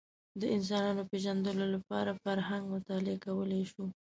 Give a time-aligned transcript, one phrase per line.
[0.39, 3.83] د انسانانو پېژندلو لپاره فرهنګ مطالعه کولی شو